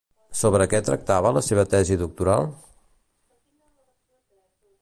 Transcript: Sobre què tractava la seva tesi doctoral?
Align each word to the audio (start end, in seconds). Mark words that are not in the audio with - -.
Sobre 0.37 0.65
què 0.71 0.79
tractava 0.87 1.33
la 1.37 1.43
seva 1.49 1.67
tesi 1.75 1.99
doctoral? 2.05 2.49